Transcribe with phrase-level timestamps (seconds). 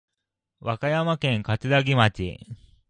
[0.61, 2.39] 和歌山県かつらぎ町